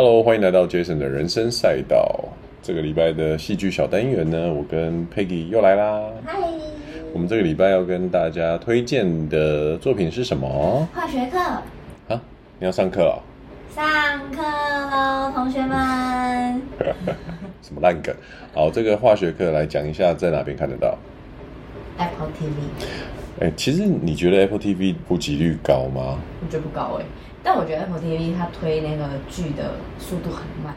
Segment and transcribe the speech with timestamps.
[0.00, 2.08] Hello，欢迎来到 Jason 的人生赛道。
[2.62, 6.00] 这个礼拜的戏剧小单元呢，我跟 Peggy 又来啦。
[6.24, 6.38] 嗨，
[7.12, 10.88] 我们这个礼拜要跟大家推荐的作品是什么？
[10.94, 11.40] 化学课。
[11.40, 12.22] 啊，
[12.60, 13.20] 你要上课了？
[13.74, 13.84] 上
[14.30, 16.62] 课喽，同学们。
[17.60, 18.14] 什么烂梗？
[18.54, 20.96] 好，这个化学课来讲一下，在哪边看得到
[21.98, 23.40] ？Apple TV。
[23.40, 26.20] 哎，其实你觉得 Apple TV 普及率高吗？
[26.40, 27.04] 我觉得不高哎。
[27.48, 30.76] 但我觉得 Apple TV 它推那个剧的速度很慢，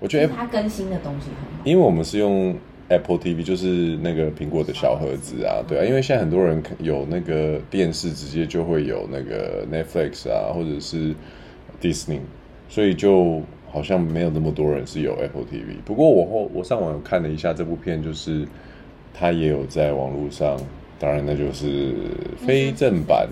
[0.00, 1.60] 我觉得它更新的东西很慢。
[1.64, 2.56] 因为我们是用
[2.88, 5.84] Apple TV，就是那个苹果的小盒子啊，对啊。
[5.84, 11.14] 因为现在很多人有那个电视，直接就会有那个 Netflix 啊，或者是
[11.78, 12.20] Disney，
[12.70, 15.76] 所以就好像没有那么多人是有 Apple TV。
[15.84, 18.48] 不过我后我上网有看了一下这部片，就是
[19.12, 20.56] 它也有在网络上，
[20.98, 21.92] 当然那就是
[22.38, 23.28] 非正版。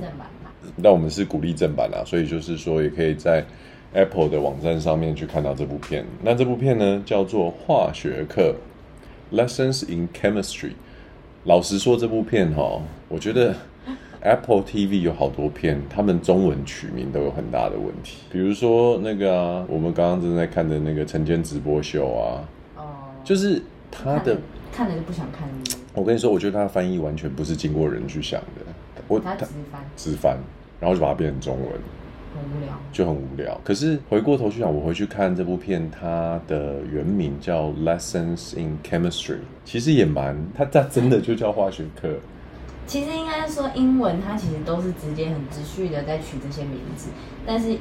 [0.82, 3.44] 但我们是鼓励正版啊，所以就是说也可以在
[3.92, 6.04] Apple 的网站上面去看到这部片。
[6.22, 8.54] 那这部片呢，叫做《化学课》
[9.36, 10.72] （Lessons in Chemistry）。
[11.44, 13.54] 老实说，这部片哈，我觉得
[14.20, 18.18] Apple TV 有好多片，他们中文取名都有很大的问题。
[18.30, 22.42] 比如说那个啊，我们刚刚正在看的那个晨间直播秀啊，
[22.76, 22.82] 哦，
[23.22, 24.36] 就是他的
[24.72, 25.48] 看了就不想看。
[25.94, 28.72] 我跟你说，我觉得他的翻译完全不是经过人去想的，
[29.06, 30.36] 我他直翻，直翻。
[30.78, 31.70] 然后就把它变成中文，
[32.34, 33.58] 很无聊，就很无聊。
[33.64, 42.16] 可是回过头去想，我回去看这部片，它的原名叫《Lessons in Chemistry》，其实也蛮，它它真的就叫化学课。
[42.86, 47.08] 其实应该说英文，它其实都是直接很直叙的在取这些名字。
[47.46, 47.72] 但是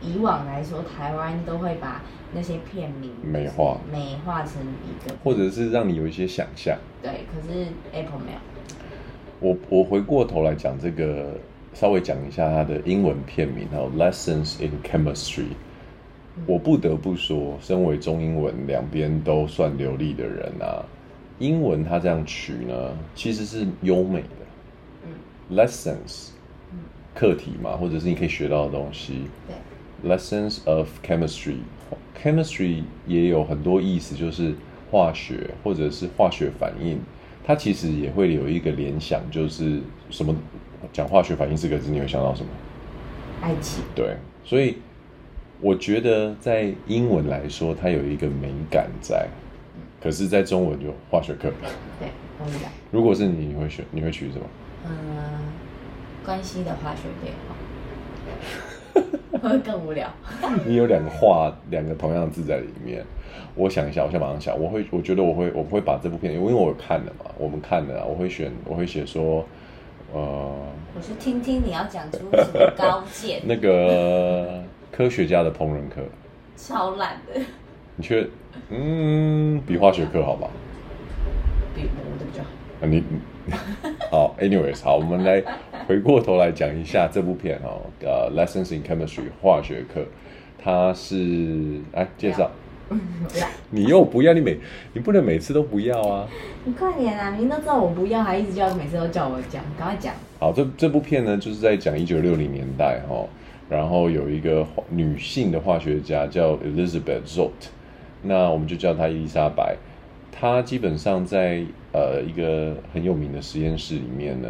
[0.00, 4.52] 以往来说，台湾都会把那些片名美化，美化成
[4.86, 6.78] 一个，或者是让你有一些想象。
[7.02, 8.38] 对，可是 Apple 没有。
[9.40, 11.34] 我我回过头来讲这个。
[11.74, 15.48] 稍微讲一下它的英文片名哈，Lessons in Chemistry。
[16.46, 20.84] 我不得不说，身为中英文两边都算流利的人啊，
[21.38, 25.56] 英文它这样取呢，其实是优美的。
[25.56, 26.28] Lessons，
[27.14, 29.22] 课题嘛，或者是你可以学到的东西。
[30.04, 34.54] Lessons of Chemistry，Chemistry 也有很多意思，就是
[34.92, 37.00] 化学或者是化学反应。
[37.44, 39.80] 它其实也会有一个联想，就是
[40.10, 40.36] 什么？
[40.92, 42.48] 讲化学反应四个字，你会想到什么？
[43.40, 43.84] 爱情。
[43.94, 44.78] 对，所以
[45.60, 49.28] 我觉得在英文来说，它有一个美感在，
[50.00, 51.52] 可是，在中文就化学课。
[52.00, 52.68] 对，很无聊。
[52.90, 54.44] 如果是你，你会选，你会取什么？
[54.86, 54.92] 嗯，
[56.24, 60.08] 关系的化学变化， 会更无聊。
[60.66, 63.04] 你有两个话，两个同样的字在里面。
[63.54, 64.58] 我想一下，我先马上想。
[64.58, 69.46] 我会，我觉得我会，我会把这部片，因为我有看了嘛，我们看了，我会选，我会写说。
[70.12, 70.54] 呃，
[70.96, 73.40] 我是听听你要讲出什么高见。
[73.46, 76.00] 那个科学家的烹饪课，
[76.56, 77.40] 超烂的。
[77.96, 78.28] 你觉得，
[78.70, 80.48] 嗯，比化学课好吧？
[81.74, 82.48] 比我的比较好。
[82.80, 83.02] 啊，你
[84.10, 85.42] 好，anyways，好，我们来
[85.86, 90.04] 回过头来讲一下这部片哦，呃，Lessons in Chemistry 化学课，
[90.62, 92.50] 它是来介绍。
[93.70, 94.58] 你又不要，你每
[94.94, 96.26] 你不能每次都不要啊！
[96.64, 97.30] 你快点啊！
[97.30, 100.14] 明明都知道我不要，还一直叫，每次都叫我讲，赶快讲。
[100.38, 103.26] 好，这这部片呢，就是在讲一九六零年代哈，
[103.68, 107.68] 然后有一个女性的化学家叫 Elizabeth Zott，
[108.22, 109.76] 那我们就叫她伊丽莎白。
[110.32, 111.62] 她基本上在
[111.92, 114.48] 呃一个很有名的实验室里面呢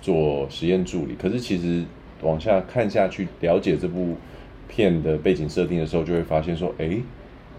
[0.00, 1.82] 做实验助理，可是其实
[2.22, 4.14] 往下看下去，了解这部
[4.68, 6.98] 片的背景设定的时候，就会发现说，哎。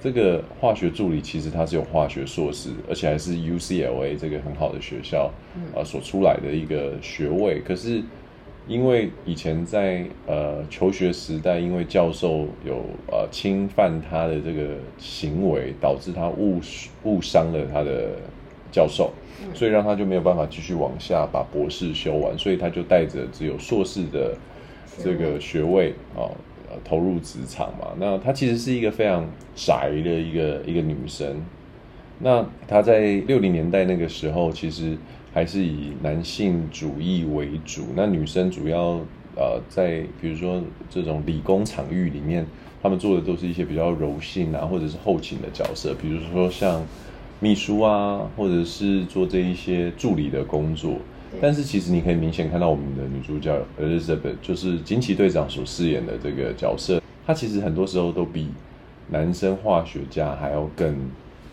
[0.01, 5.31] 这个化学助理其实他是有化学硕士，而且还是 UCLA 这个很好的学校
[5.73, 7.59] 啊、呃、所出来的一个学位。
[7.65, 8.03] 可是
[8.67, 16.59] 因为以前在呃求学时代，因为教授有呃侵犯他的这个行为，导致他误
[17.03, 18.11] 误伤了他的
[18.71, 19.11] 教授，
[19.53, 24.35] 所以让他就没有办法继续往下把博士修完，所以他就带着只有硕士的
[25.03, 26.29] 这个学位啊。
[26.83, 31.41] 投入职场嘛，那她其实是一个非常宅的一个一个女生。
[32.19, 34.97] 那她在六零年代那个时候，其实
[35.33, 37.83] 还是以男性主义为主。
[37.95, 38.99] 那女生主要
[39.35, 42.45] 呃在比如说这种理工场域里面，
[42.81, 46.83] 他们做的都是一些比较柔性啊，或者是后勤的角色，比如说像
[47.39, 50.93] 秘书啊，或者是做这一些助理的工作。
[51.41, 58.49] 但是其实你可以明显看到，我们的女主角 Elizabeth 就是惊奇队长所饰演的这个角色，她其实很多时候都比
[59.09, 60.95] 男生化学家还要更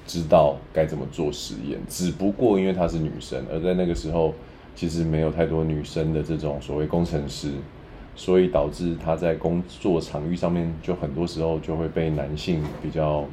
[0.06, 1.78] 知道该怎么做实验。
[1.88, 4.34] 只不过因为她是女生，而在那个时候
[4.74, 7.50] 其实没有太多女生的这种所谓工程师，
[8.14, 13.24] 所以导致她在工作场域上面就很多时候就会被男性比较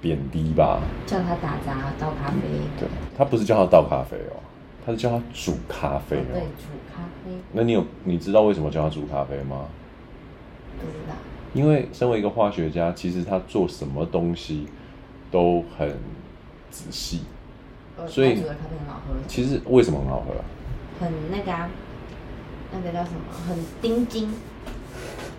[0.00, 0.80] 贬低吧。
[1.06, 2.36] 叫他打杂倒咖啡。
[2.78, 4.40] 对，他不是叫他倒咖啡哦，
[4.84, 6.24] 他是叫他煮咖啡哦。
[6.32, 7.32] 对，煮咖啡。
[7.52, 9.66] 那你有你知道为什么叫他煮咖啡吗？
[10.80, 11.14] 不知道。
[11.52, 14.66] 因为身为一个化学家，其实他做什么东西
[15.30, 15.88] 都很
[16.70, 17.22] 仔细，
[18.06, 19.14] 所以煮的咖啡很好喝。
[19.26, 20.34] 其实为什么很好喝？
[21.04, 21.68] 很那个啊，
[22.72, 23.20] 那个叫什么？
[23.48, 24.32] 很盯紧。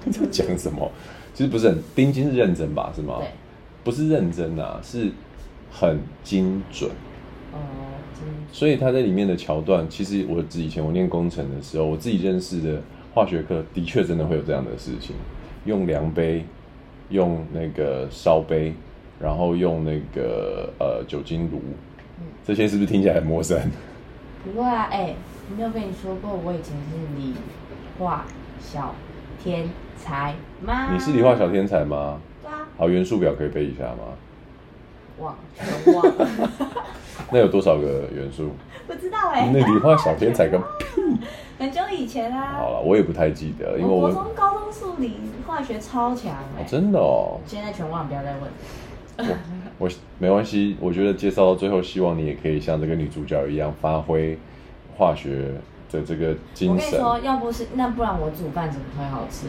[0.03, 0.91] 你 在讲什么？
[1.33, 2.91] 其实不是很盯紧，是认真吧？
[2.95, 3.17] 是吗？
[3.19, 3.29] 对。
[3.83, 5.11] 不是认真啊，是
[5.71, 6.91] 很精准。
[7.53, 7.90] 哦，精准。
[8.51, 12.81] 所以他在里面的桥段，其实我以前我念工程的时候，我自己认识的
[13.13, 15.15] 化学课的确真的会有这样的事情。
[15.65, 16.43] 用量杯，
[17.09, 18.73] 用那个烧杯，
[19.19, 21.61] 然后用那个呃酒精炉，
[22.19, 23.59] 嗯，这些是不是听起来很陌生？
[24.43, 25.15] 不过啊，哎、欸，
[25.49, 27.35] 我没有跟你说过我以前是理
[27.99, 28.25] 化
[28.59, 28.95] 小
[29.43, 30.33] 天才
[30.65, 30.91] 吗？
[30.91, 32.19] 你是理化小天才吗？
[32.41, 32.67] 对啊。
[32.75, 34.17] 好，元素表可以背一下吗？
[35.19, 36.27] 忘，全忘了。
[37.31, 38.51] 那有多少个元素？
[38.87, 39.51] 不知道哎、欸。
[39.53, 41.01] 那理化小天才跟屁！
[41.59, 42.55] 很久以前啊。
[42.57, 46.65] 好了，我也不太记得，因为我国中、高中数理化学超强哎、欸哦。
[46.67, 47.39] 真的哦。
[47.45, 49.29] 现在全忘，不要再问。
[49.77, 54.37] 我我没关系，我觉得介绍到最后，希望你也可以像这个女主角一样，发挥
[54.97, 55.53] 化学
[55.91, 56.69] 的这个精神。
[56.69, 59.47] 我跟你说，要不是那不然我煮饭怎么会好吃？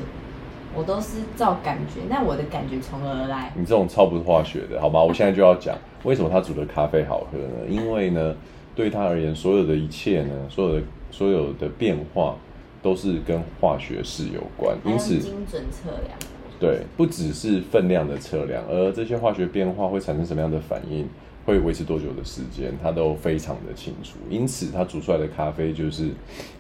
[0.75, 3.53] 我都是照感觉，那我的感觉从何而来？
[3.55, 5.03] 你这种超不是化学的，好吗？
[5.03, 7.67] 我现在就要讲为什么他煮的咖啡好喝呢？
[7.69, 8.35] 因为呢，
[8.75, 12.37] 对他而言，所有的一切呢，所有的所有的变化
[12.83, 16.19] 都是跟化学式有关，因此精准测量。
[16.59, 21.09] 对，不只是分量的测量，而这些化学变化会产生什么样的反应，
[21.45, 24.17] 会维持多久的时间，他都非常的清楚。
[24.31, 26.11] 因此，他煮出来的咖啡就是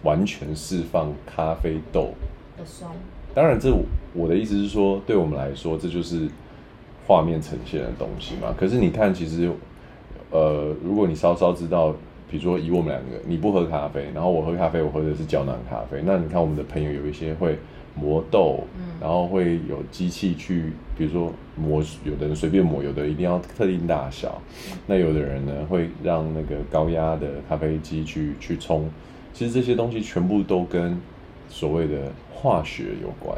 [0.03, 2.11] 完全释放咖啡豆
[2.59, 2.91] 的酸。
[3.35, 3.75] 当然，这
[4.13, 6.29] 我的意思是说，对我们来说，这就是
[7.07, 8.55] 画面呈现的东西嘛。
[8.59, 9.51] 可是你看，其实，
[10.31, 11.95] 呃，如果你稍稍知道，
[12.31, 16.03] 比如说以我们两个，你不喝咖啡，然后我喝咖啡，我喝的是胶囊咖啡。
[16.05, 17.59] 那你看，我们的朋友有一些会
[17.95, 18.65] 磨豆，
[19.01, 24.41] 然后会有机器去，比如说磨，有的人随便磨，有的一定要特定大小。
[24.87, 28.91] 那有的人呢，会让那个高压的咖啡机去去冲。
[29.33, 30.99] 其实这些东西全部都跟
[31.53, 33.37] 所谓的化学有关，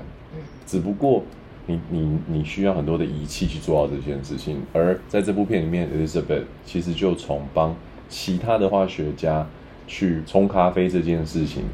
[0.65, 1.25] 只不过
[1.67, 7.75] 你你你需要很多的仪器去做到这件事情，而在这部片里面，Elizabeth 其实就从帮
[8.09, 9.45] 其他的化学家
[9.89, 11.65] 去冲咖啡这件事情，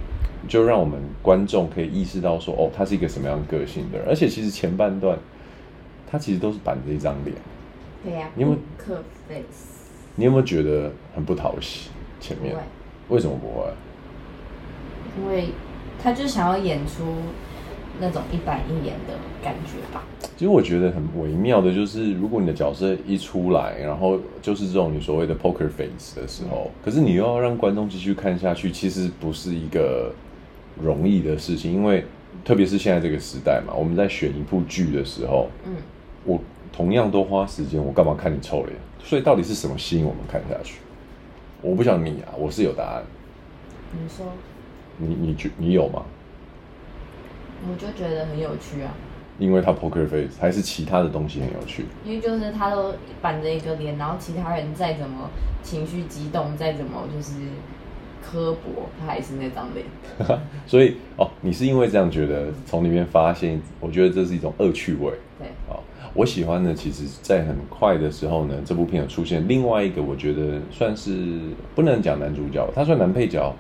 [0.48, 5.19] 就让我们观众可以意识到说，哦，他是一个什么样个性的人，而且其实前半段
[6.10, 7.37] 他其实都是板着一张脸，
[8.02, 8.96] 对呀、啊，你有没有
[9.28, 9.92] face？
[10.16, 11.90] 你有没有觉得很不讨喜？
[12.19, 12.56] 前面
[13.10, 13.69] 为什么不会？
[15.19, 15.50] 因为。
[16.02, 17.05] 他就想要演出
[18.00, 20.05] 那种一板一眼的感觉吧。
[20.37, 30.12] 其实我觉得很微妙的，就是如果你的角色一出来，然后就是这种你所谓的 poker face 的时候，可是你又要让观众继续看下去，其实不是一个
[30.82, 31.70] 容易的事情。
[31.70, 32.05] 因为
[32.43, 35.75] 特别是现在这个时代嘛，我们在选一部剧的时候，嗯，
[36.25, 36.40] 我
[36.73, 38.75] 同样都花时间，我干嘛看你臭脸？
[39.04, 40.78] 所以到底是什么吸引我们看下去？
[41.61, 43.02] 我不想你啊，我是有答案。
[43.92, 44.25] 你说。
[45.00, 46.02] 你你觉你有吗？
[47.69, 48.92] 我就觉得很有趣啊。
[49.38, 51.85] 因为他 poker face 还是其他的东西很有趣。
[52.04, 55.30] 因为就是他都板着一个脸，然后其他人再怎么
[55.62, 57.33] 情绪激动，再怎么就是
[58.23, 59.87] 刻薄，他还是那张脸。
[60.66, 65.12] 所以哦，你是因为这样觉得，从里面发现，我觉得这是一种恶趣味。
[65.38, 65.80] 对，哦，
[66.12, 71.38] 我喜欢的，其实在很快的时候呢，这部片有出现另外一个，我觉得算是
[71.75, 73.54] 不能讲男主角，他算男配角。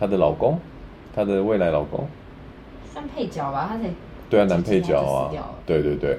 [0.00, 0.58] 她的老公，
[1.14, 2.06] 她的未来老公，
[2.90, 3.90] 算配角吧，他才
[4.30, 5.30] 对啊，男配角啊，
[5.66, 6.18] 对对对，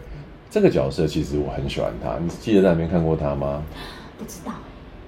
[0.52, 3.64] 这个角色其实我很喜欢他，你记得在那边看过他吗？
[4.20, 4.52] 不知道。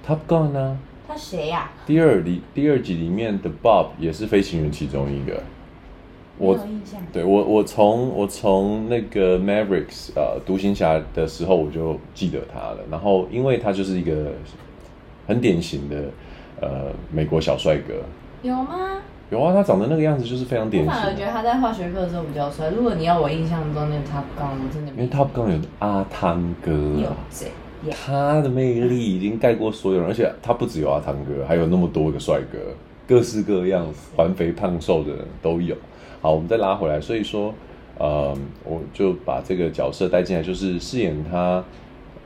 [0.04, 0.76] Top Gun 呢？
[1.06, 1.70] 他谁呀？
[1.86, 5.40] 第二里第二集里面的 Bob 也是飞行员其中一个。
[6.36, 6.58] 我。
[7.12, 14.32] 对我，我从我从那个 Mavericks 呃独行侠的时候我就记得他了，然后因为他就是一个
[15.28, 15.96] 很典型的
[16.60, 17.94] 呃美国小帅哥。
[18.44, 19.00] 有吗？
[19.30, 20.92] 有啊，他长得那个样子就是非常典型。
[20.92, 22.68] 我反而觉得他在化学课的时候比较帅。
[22.68, 27.48] 如果你要我印象中那个 Top Gun，我真的因为 Top Gun 有阿汤哥，有谁？
[27.90, 32.58] 他的魅力已经盖过所有人，而且他不只有阿汤哥，还有那么多个帅哥，
[33.08, 35.74] 各式各样，环肥胖瘦的人都有。
[36.20, 37.54] 好，我们再拉回来，所以说，
[37.96, 41.64] 呃，我就把这个角色带进来，就是饰演他，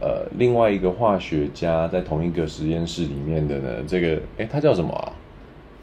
[0.00, 5.12] 呃，另外一个化学家在同一个实验室里面的呢，这个，哎，他叫什么啊？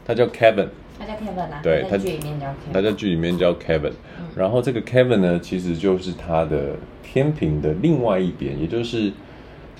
[0.06, 4.26] 他叫 Kevin，他叫 Kevin 啊，对，他在剧里面叫 Kevin，他在剧里面叫 Kevin，嗯。
[4.36, 9.12] 然后这个 Kevin 呢，其实就是他的天平的另外一边，也就是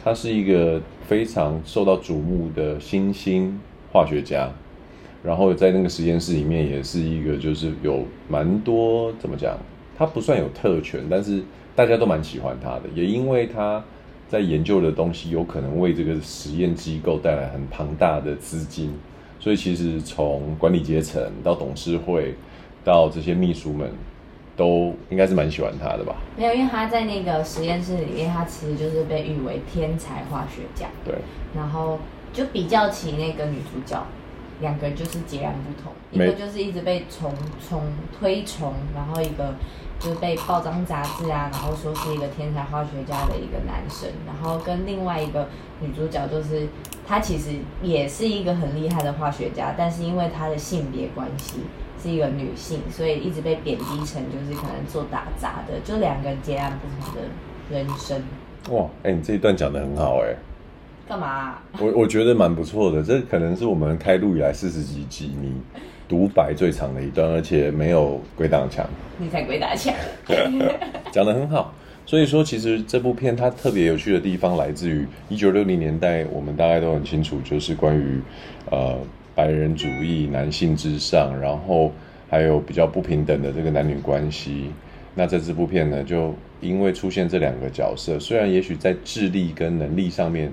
[0.02, 3.61] 他是一个非常受到瞩目的新兴
[3.92, 4.50] 化学家。
[5.23, 9.56] 然后在那个实验室里面，也是一个就是有蛮多怎么讲，
[9.97, 11.42] 他不算有特权，但是
[11.75, 13.83] 大家都蛮喜欢他的，也因为他
[14.28, 18.92] 在研究的东西有可能为这个实验机构带来很庞大的资金，
[19.47, 22.35] 所以其实从管理阶层到董事会
[22.85, 23.88] 到这些秘书们，
[24.57, 26.17] 都应该是蛮喜欢他的吧？
[26.37, 30.88] 没有，因为他在那个实验室里面，他其实就是被誉为天才化学家。
[31.05, 31.15] 对，
[31.55, 31.97] 然后
[32.33, 34.05] 就比较起那个女主角。
[34.61, 37.31] 两个人就是截然不同，一个就是一直被崇
[37.69, 37.83] 崇
[38.19, 39.55] 推崇，然后一个
[40.00, 45.47] 就是被报章杂志啊，然后说是一个天才化学家的一个男生，然后跟另外一个
[45.81, 46.67] 女主角就是
[47.07, 47.51] 她其实
[47.83, 51.61] 也是一个很厉害的化学家，但是因为她的性别关系
[52.03, 57.23] 是一个女性，所以一直被贬低成就是可能做打杂的，就两个截然不同的
[57.71, 58.21] 人生。
[58.71, 60.37] 哇，哎、欸，你这一段讲的很好、欸，哎。
[61.09, 61.63] 干嘛、啊？
[61.79, 65.55] 我我觉得蛮不错的，这可能是我们开录以来四十几集你
[66.09, 68.85] 独白最长的一段，而且没有鬼打墙。
[69.17, 69.95] 你才鬼打墙。
[71.13, 71.73] 讲的很好，
[72.07, 78.21] 所以说其实这部片它特别有趣的地方来自于一九六零年代，我们大概都很清楚，就是关于
[78.71, 78.99] 呃
[79.35, 81.93] 白人主义、男性至上，然后
[82.31, 84.71] 还有比较不平等的这个男女关系。
[85.15, 90.51] 那在这部片呢，就因为出现这两个角色，虽然也许在智力跟能力上面。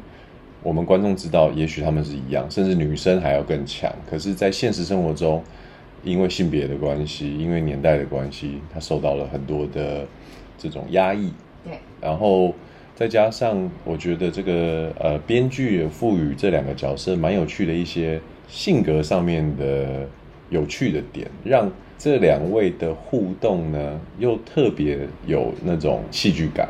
[0.65, 3.93] 我们观众知道，也许他们是一样，甚至女生还要更强。
[4.09, 5.43] 可是，在现实生活中，
[6.05, 10.07] 因为性别的关系，因为年代的关系，他受到了很多的
[10.69, 11.31] 这种压抑。
[11.63, 11.77] 对。
[12.01, 12.53] 然后
[12.95, 20.07] 再加上，我觉得这个呃，编剧也赋予这两个角色蛮有趣的一些性格上面的
[20.49, 26.69] 有趣的点，让这两位的互动呢，又特别有那种戏剧感。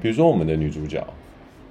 [0.00, 1.02] 比如说，我们的女主角。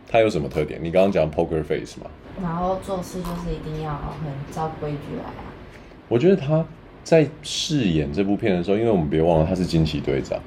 [0.06, 0.80] 她有什么特点？
[0.80, 2.06] 你刚刚讲 poker face 嘛？
[2.40, 5.50] 然后做事就是一定要很照规矩来啊。
[6.08, 6.64] 我觉得她
[7.04, 10.40] 在饰演这部片的时候，因为我们别忘了她是惊奇队长，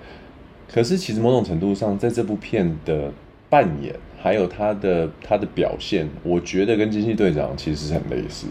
[0.73, 3.11] 可是其实某种程度上，在这部片的
[3.49, 8.47] 扮演还有他的他的表现，我觉得跟惊奇队长其实是很类似。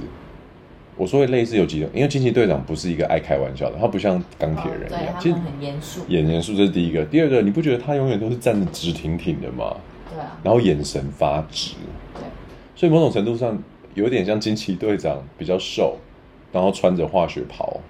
[0.97, 7.03] 我说的类似有几种，因为惊奇队长不是一个爱开玩笑的，他不像钢铁人一样，哦、对，他们很严肃，演严肃这是第一个。
[7.03, 9.75] 第二个，你不觉得他永远都是站得直挺挺的吗？
[10.09, 11.73] 对啊，然后眼神发直，
[12.13, 12.21] 对，
[12.77, 13.61] 所以某种程度上
[13.93, 15.97] 有点像惊奇队长，比较瘦，
[16.53, 17.81] 然后穿着化学袍。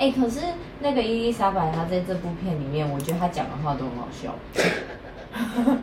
[0.00, 0.40] 哎，可是
[0.80, 4.34] 那个伊丽莎白她在这部片里面，我觉得她讲的话都很好笑。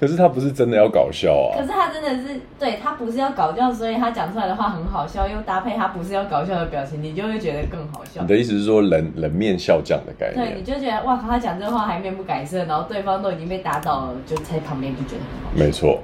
[0.00, 1.60] 可是她不是真的要搞笑啊！
[1.60, 8.22] 可是她真的是，对，她不是要搞笑，所以她讲出来的话很好笑，又搭配她不是要搞笑的表情，你就会觉得更好笑。
[8.22, 10.48] 你的意思是说冷冷面笑匠的概念？
[10.48, 15.62] 对，你就觉得哇靠，他讲这话还面不改色，然后对方都已经被打倒了，就在旁边就觉得很好笑。
[15.62, 16.00] 没错。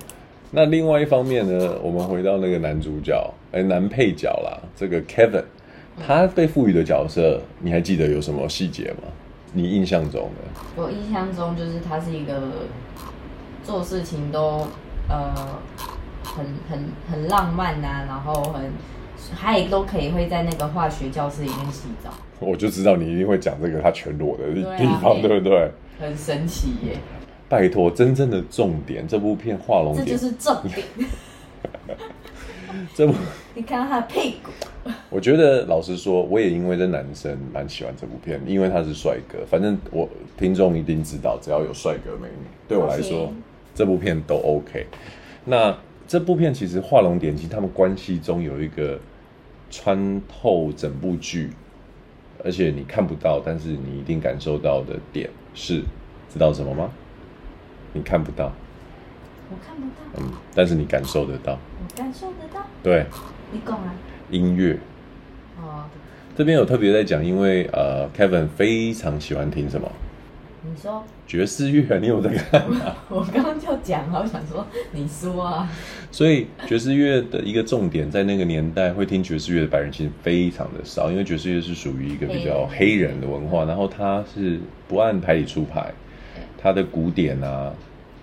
[0.51, 5.45] 那另外一方面呢，我们回到那个男主角，哎，男配角啦，这个 Kevin，
[6.07, 9.09] 他被赋予的角色，你还记得有什么细节吗？
[9.53, 10.83] 你印象中的？
[10.83, 12.41] 我印象中就是他是一个。
[13.63, 14.67] 做事情都
[15.07, 15.33] 呃
[16.25, 18.73] 很很很浪漫呐、啊，然后很
[19.39, 22.11] 他也都可以会在那个化学教室里面洗澡。
[22.41, 25.71] 我就知道你一定会讲这个他全裸的地方，对，啊、对不对？
[26.01, 26.97] 很神奇耶！
[27.51, 30.87] 拜托，真正的重点，这部片画龙点，这就是重点。
[32.95, 33.15] 这部
[33.55, 34.51] 你看到他的屁股。
[35.11, 39.39] 我觉得老实说，我也因为这男生蛮喜欢这部片，因为他是帅哥。
[39.47, 43.33] 反正我听众一定知道，只要有帅哥美女，对我来说。
[43.73, 44.85] 这部片都 OK，
[45.45, 45.75] 那
[46.07, 48.99] 这部片其实画龙点睛，他们关系中有一个
[49.71, 51.51] 穿透整部剧，
[52.45, 55.83] 而且你看不到，但是你一定感受到的点是，
[56.29, 56.91] 知道什么吗？
[57.93, 58.53] 你看不到，
[59.51, 63.07] 我看不到，嗯，但是你感受得到，我感受得到，对，
[63.53, 63.95] 你讲啊，
[64.31, 64.79] 音乐，
[65.61, 65.85] 哦，
[66.37, 69.91] 这边有特别在讲，因为呃，Kevin 非常喜欢听什么？
[70.63, 71.03] 你说？
[71.27, 72.95] 爵士乐，你有在看吗？
[73.09, 75.69] 我刚刚就讲了，我想说你说啊。
[76.11, 83.21] 所以爵士乐的一个重点，在那个年代会听爵士乐的白人其实非常的少，因为爵士乐是属于一个比较黑人。
[83.21, 85.93] 的文化，然后它是不按牌理出牌，
[86.59, 87.73] 它的古典啊，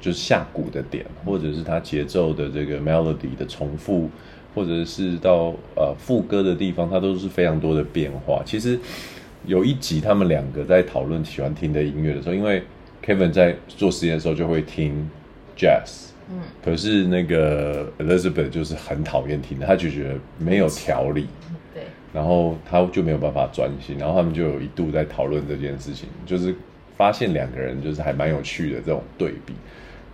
[0.07, 4.09] 就是下鼓的点，或者是它节奏的这个 melody 的重复，
[4.55, 8.41] 或者是到呃副歌的地方，它都是非常多的变化。
[8.45, 8.79] 其实。
[9.45, 12.61] 有一集，他们两个在讨论喜欢听的音乐的时候，因为
[13.05, 15.07] Kevin 在做实验的时候就会听
[15.55, 21.27] Jazz，嗯，可是那个 Elizabeth 就是很讨厌听的，他就觉得没有条理，
[21.73, 26.53] 对，然后他就没有办法专心，然后他们就有一度在讨论这件事情，就是
[26.97, 29.53] 发现两个人就是还蛮有趣的这种对比，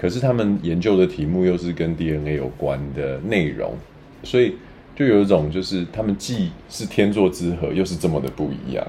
[0.04, 3.74] 可是他们研究的题目又是跟 DNA 有关的内容，
[4.22, 4.54] 所以
[4.98, 8.86] 就有一种就是他们既是天作之合，又是这么的不一样。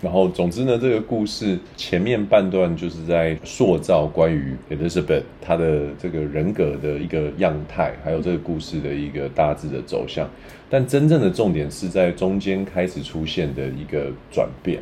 [0.00, 10.30] 然后，总之呢，这个故事前面半段就是在塑造关于 Elizabeth 她的这个人格的一个样态，还有这个故事的一个大致的走向。
[10.70, 14.80] 但真正的重点是在中间开始出现的一个转变，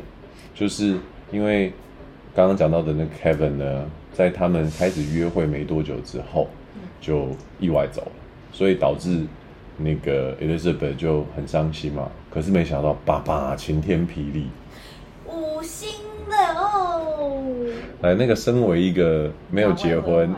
[0.53, 0.95] 就是
[1.31, 1.73] 因为
[2.35, 6.47] 刚刚讲到的那个 Kevin 呢，在他们开始约会没多久之后，
[6.99, 7.27] 就
[7.59, 8.11] 意外走了，
[8.51, 9.25] 所以导致
[9.77, 12.09] 那个 Elizabeth 就很伤心嘛。
[12.29, 14.47] 可是没想到，爸爸晴天霹雳。
[15.27, 15.89] 五星
[16.29, 17.41] 的哦！
[18.01, 20.33] 来，那个身为一个没有结婚，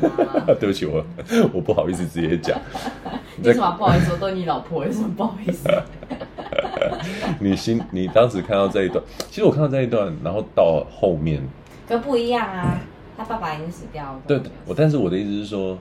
[0.60, 1.04] 对不起，我
[1.52, 2.60] 我不好意思直接讲。
[3.42, 4.12] 为什么不好意思？
[4.12, 5.68] 我都你老婆，为什么不好意思？
[7.40, 11.42] 你心，你当时看到这一段，其实我看到这一段，然后到后面，
[11.88, 12.78] 可不一样啊！
[13.16, 14.20] 他爸爸已经死掉了。
[14.26, 15.78] 对，我但是我的意思是说，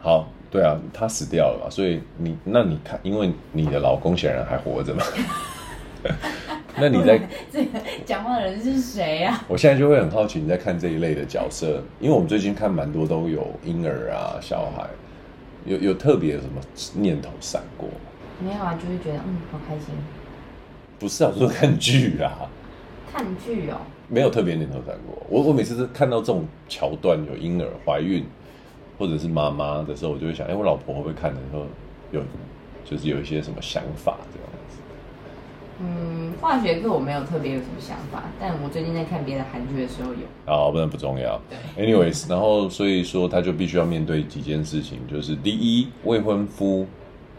[0.00, 5.02] 好，对啊，他死掉了嘛，所以你那你看，因为你的老公显然还活着嘛。
[6.76, 7.20] 那你在
[7.52, 9.44] 这个讲话的人是谁呀、啊？
[9.48, 14.88] 我现在就会很好奇你在看这一类的角色，因为我们最近看蛮多都有婴儿啊、小孩，
[15.66, 16.60] 有有特别什么
[16.94, 17.88] 念头闪过？
[18.40, 19.94] 没有啊，就是觉得嗯，好开心。
[20.98, 22.50] 不是啊，我说看剧啊。
[23.12, 23.76] 看剧哦。
[24.12, 25.26] 没有特别念头闪过。
[25.30, 28.22] 我我每次都看到这种桥段，有婴儿怀孕
[28.98, 31.64] 或者是妈妈的时候，我就会想，哎、欸，我老婆会不会看的时候
[32.10, 32.20] 有，
[32.84, 34.76] 就是有一些什么想法这样子。
[35.80, 40.18] 嗯，化学课我没有特别有什么想法，但我最近在看别的韩剧的时候有。
[40.46, 41.40] 哦，不，然不重要。
[41.78, 46.86] ，anyways，然后所以说他就必须要面对几件事情，就是第一，未婚夫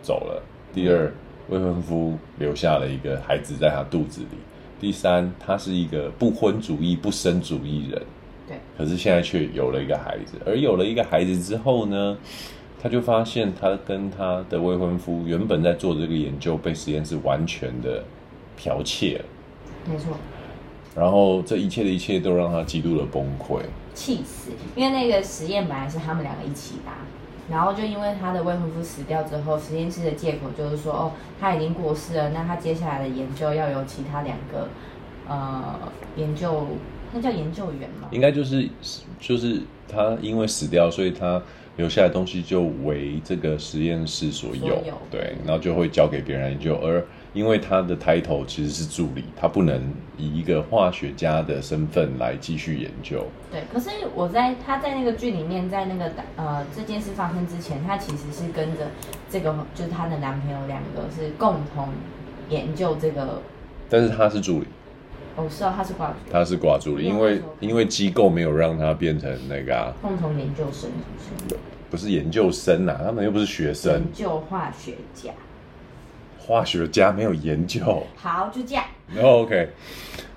[0.01, 0.41] 走了；
[0.73, 1.13] 第二，
[1.49, 4.37] 未婚夫留下了一个孩子在他肚子里；
[4.83, 7.99] 第三，他是一个不婚主义、不生主义人。
[8.47, 8.57] 对。
[8.77, 12.15] 可是现在却有了一个孩子，而有了一个孩子之后呢，
[12.79, 18.03] 他就发现他跟他的未婚夫原本在做这个研究，被实验室完全的。
[18.55, 19.25] 剽窃了，
[19.89, 20.15] 没错。
[20.95, 23.59] 然后这一切的一切都让他极度的崩溃，
[23.95, 24.51] 气死。
[24.75, 26.91] 因为那个实验本来是他们两个一起的，
[27.49, 34.69] 然后就因为他的未婚夫死掉之后，实验室的借口就是说，哦，他已经过世了，那他接下来的研究要由其他两个，
[35.27, 35.79] 呃，
[36.15, 36.67] 研究，
[37.13, 38.07] 那叫研究员吗？
[38.11, 38.69] 应该就是，
[39.19, 41.41] 就是他因为死掉，所以他
[41.77, 47.05] 留下来的东西就为这个实验室所有，所有对，然后就会交给别人研究，而。
[47.33, 49.81] 因为他的 title 其实是助理，他不能
[50.17, 53.25] 以一个化学家的身份来继续研究。
[53.51, 58.87] 对，可是我在他在那个剧里面，在那个呃这件事发生之前，他其实是跟着
[59.29, 61.89] 这个就是他的男朋友两个是共同
[62.49, 63.41] 研究这个。
[63.89, 64.67] 但是他是助理。
[65.35, 66.31] 哦，是啊，他是挂助理。
[66.31, 71.59] 他是挂助理，因为因为机构没有让他变成那个、啊、共同研究生，是不是？
[71.89, 73.93] 不是研究生啊，他们又不是学生。
[73.93, 75.31] 研究化学家。
[76.45, 78.83] 化学家没有研究，好，就这样。
[79.21, 79.69] Oh, OK，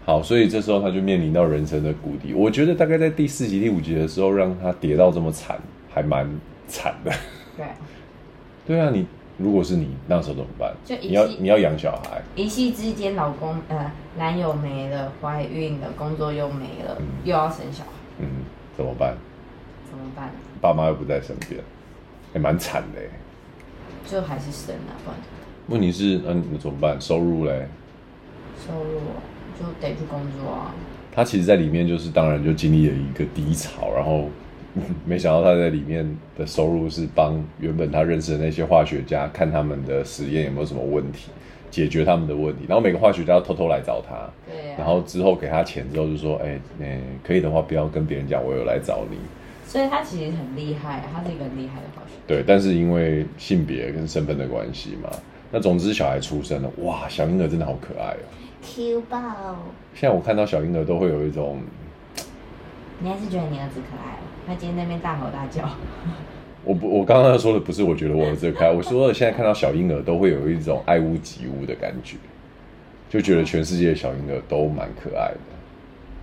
[0.04, 2.32] 好，所以这时候他就面临到人生的谷底。
[2.32, 5.58] 我觉得大概在第四集、第五集的时候，让他跌到这么惨，
[5.92, 6.28] 还蛮
[6.68, 7.12] 惨的。
[7.56, 7.66] 对，
[8.66, 9.04] 对啊，你
[9.36, 10.72] 如果是你那时候怎么办？
[10.84, 17.90] 就你要你要养小孩，一夕之间，老公呃男友没了，怀孕了，工作又没了，嗯、又要生小孩，
[18.20, 18.28] 嗯，
[18.76, 19.16] 怎么办？
[19.90, 20.30] 怎么办？
[20.60, 21.60] 爸妈又不在身边，
[22.34, 23.00] 也蛮惨的。
[24.08, 25.18] 就还是生啊，不然。
[25.68, 27.00] 问题是，那，你怎么办？
[27.00, 27.66] 收入嘞？
[28.66, 29.00] 收入
[29.58, 30.74] 就得去工作啊。
[31.12, 34.28] 他其实，在里面就是，当然就经历了一个低潮，然后
[35.04, 41.30] 没想到他在里面的收入是帮原本他认识的那些化学家看他们的实验有没有什么问题，
[41.70, 42.64] 解决他们的问题。
[42.68, 44.74] 然后每个化学家都偷偷来找他，对啊。
[44.78, 49.16] 然后之后给他钱之后，就说：“哎，哎，可以的话，不要跟别人讲我有来找你。”
[49.66, 52.20] 所以他其实很厉害，他是一个很厉害的化学家。
[52.26, 55.10] 对，但是因为性别跟身份的关系嘛。
[55.50, 58.24] 那总之，小孩出生了，哇，小婴儿真的好可爱哦
[58.62, 59.18] ，Q 爆。
[59.94, 61.60] 现在我看到小婴儿都会有一种，
[62.98, 64.22] 你还是觉得你儿子可爱哦？
[64.46, 65.68] 他今天那边大吼大叫。
[66.64, 72.16] 我不，我刚刚说的不是，我觉得我儿子可爱，我说的现在看到小婴儿都会有一种爱屋及乌的感觉，
[73.08, 75.38] 就觉得全世界的小婴儿都蛮可爱的。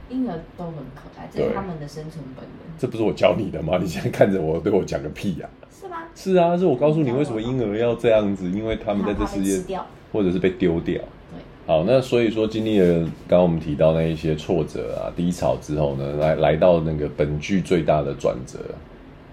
[0.09, 2.77] 婴儿都很可爱，这是他们的生存本能。
[2.77, 3.79] 这不是我教你的吗？
[3.81, 5.62] 你现在看着我，对我讲个屁呀、啊！
[5.93, 6.07] 是吗？
[6.15, 9.79] 是啊，是我告诉你为什么婴儿要这样子，因为他们在这世界，
[10.11, 10.95] 或者是被丢掉。
[10.95, 18.59] 对，好，那所以说经历了刚刚我们提到那一些挫折啊、低潮之后呢，来来到那个本剧最大的转折，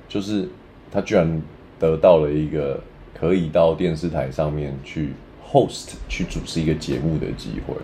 [0.09, 0.49] 就是
[0.91, 1.43] 他居然
[1.79, 2.81] 得到了一个
[3.19, 5.13] 可以到电视台上面去
[5.51, 7.75] host 去主持一个节目的机会。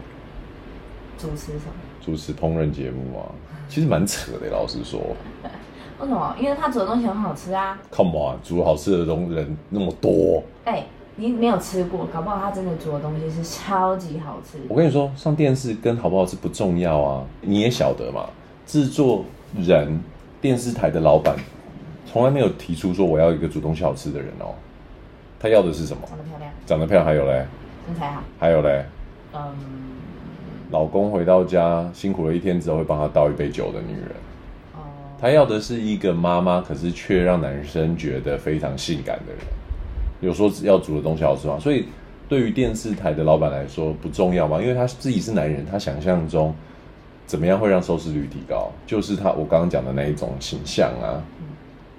[1.19, 1.73] 主持什么？
[2.05, 3.27] 主持烹饪节目啊，
[3.69, 4.49] 其实蛮扯的。
[4.51, 5.01] 老实说，
[6.00, 6.37] 为什么？
[6.38, 7.78] 因为他煮的东西很好吃啊。
[7.90, 10.42] Come on，煮好吃的东人那么多。
[10.64, 14.59] 哎、欸，你没有吃过，搞不好他真的煮的东西是超级好吃。
[14.68, 18.26] 我跟你说，上电视跟好不好吃不重要啊，你也晓得嘛。
[18.66, 19.24] 制作
[19.56, 20.00] 人、
[20.40, 21.35] 电视台的老板，
[22.04, 24.54] 从来没有提出说我要一个煮东西好吃的人哦。
[25.38, 26.02] 他要的是什么？
[26.06, 26.50] 长得漂亮。
[26.66, 27.46] 长得漂亮，还有嘞？
[27.87, 28.22] 身材好。
[28.38, 28.85] 还有嘞？
[29.32, 29.40] 嗯。
[30.70, 34.11] 老公回到家辛苦了一天之后，会帮他倒一杯酒的女人。
[35.20, 39.42] 她，要的是一个妈妈，可是却让男生觉得非常性感的人。
[40.20, 41.59] 有说要煮的东西好吃吗？
[41.59, 41.87] 所以
[42.29, 44.61] 对于电视台的老板来说不重要吗？
[44.61, 46.55] 因为他自己是男人，他想象中
[47.26, 51.22] 怎么样会让收视率提高，就是他我刚刚讲的那一种形象啊。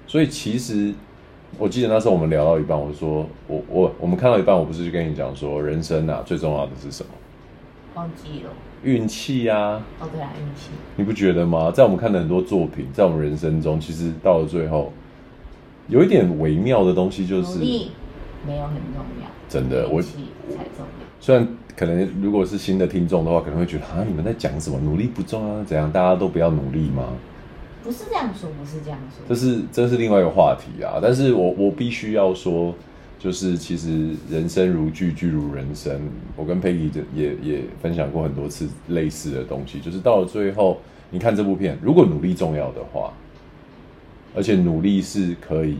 [0.06, 0.92] 所以其实
[1.58, 7.10] 我记得那时候我们聊到一半，我说我我我们看到一半，我不是就跟你讲说，人生啊最重要的是什么？
[7.98, 8.50] 忘记了
[8.84, 9.84] 运气啊！
[9.98, 10.70] 哦，对啊，运气。
[10.94, 11.68] 你不觉得吗？
[11.72, 14.92] 在我们看的很多作品，在我们人生中，其实到了最后，
[15.88, 17.90] 有一点微妙的东西，就是努力
[18.46, 19.28] 没有很重要。
[19.48, 21.06] 真的，运气才重要。
[21.18, 24.78] 虽然可能如果是新的听众的话，可能会觉得啊，你们在讲什么？
[24.78, 25.64] 努力不重要？
[25.64, 25.90] 怎样？
[25.90, 27.02] 大家都不要努力吗？
[27.82, 29.24] 不是这样说，不是这样说。
[29.28, 31.00] 这是这是另外一个话题啊！
[31.02, 32.72] 但是我我必须要说。
[33.18, 36.00] 就是其实人生如剧，剧如人生。
[36.36, 39.80] 我跟佩仪也也分享过很多次类似的东西。
[39.80, 40.78] 就是到了最后，
[41.10, 43.12] 你看这部片，如果努力重要的话，
[44.36, 45.76] 而且努力是可以，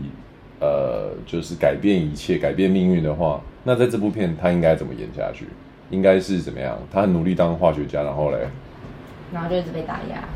[0.61, 5.47] 呃，就是改变一切、改变命运的话，那在这部片他应该怎么演下去？
[5.91, 6.77] 应该是怎么样？
[6.91, 8.49] 他很努力当化学家，然后嘞，
[9.33, 10.29] 然后就一直被打压。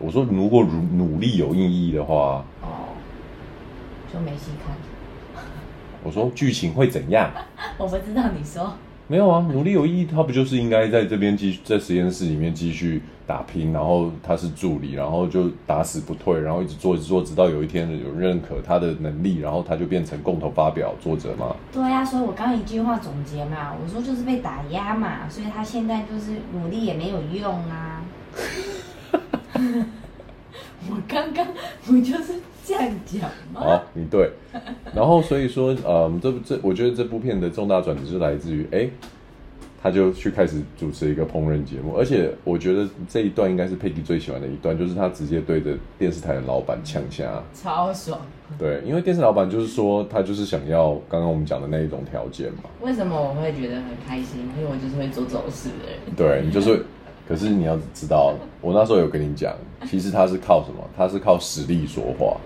[0.00, 2.92] 我说，如果努努力有意义的话，哦，
[4.12, 4.74] 就没戏看。
[6.02, 7.30] 我说剧情会怎样？
[7.78, 8.72] 我不知道你说。
[9.08, 21.54] 没有啊，努力有意义，他不就是应该在这边继续在实验室里面继续打拼，然后他是助理，然后就打死不退，然后一直做一直做，直到有一天有人认可他的能力，然后他就变成共同发表作者嘛。
[21.72, 28.02] 对呀、啊，所以我刚刚一句话总结嘛，我说就是被打压嘛，所以他现在就是努力也没有用啊。
[30.90, 31.46] 我刚刚
[31.84, 33.22] 不就是这样讲
[33.52, 33.60] 吗？
[33.60, 34.30] 好，你对。
[34.94, 38.88] 然后所以说，嗯，这部这我觉得这部片的重大转折是来自于，哎，
[39.82, 48.20] 他就去开始主持一个烹饪节目，而且我觉得这一段应该是佩奇最喜欢的一段，就是他直接对着电视台的老板呛下，超爽。
[48.58, 52.64] 对，因为电视老板就是说他就是想要刚刚我们讲的那一种条件嘛。
[52.80, 54.40] 为什么我会觉得很开心？
[54.56, 55.98] 因为我就是会做走事的人。
[56.16, 56.84] 对，你就是。
[57.28, 59.54] 可是你要知道，我那时候有跟你讲，
[59.86, 60.84] 其实他是靠什么？
[60.94, 62.36] 他是靠实力说话。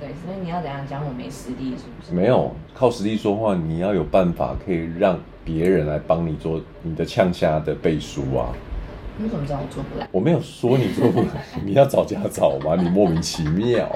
[0.00, 2.12] 对，所以你要怎样讲我没实力是不是？
[2.12, 8.52] 没有，靠实力说话，你要有办法可以让别人来帮你做你的呛虾的背书啊。
[9.18, 10.06] 你怎么知道我做不来？
[10.12, 11.28] 我没有说你做不来，
[11.64, 12.76] 你要找家找吗？
[12.76, 13.88] 你莫名其妙。